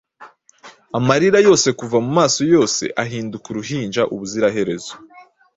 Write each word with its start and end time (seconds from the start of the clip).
Amarira 0.97 1.37
yose 1.47 1.67
kuva 1.79 1.97
mumaso 2.05 2.41
yose 2.53 2.83
ahinduka 3.03 3.45
uruhinja 3.49 4.01
ubuziraherezo. 4.13 4.93